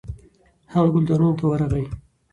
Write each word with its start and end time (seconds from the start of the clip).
هغه 0.73 0.89
ګلدانونو 0.93 1.37
ته 1.39 1.45
ورغی. 1.47 1.85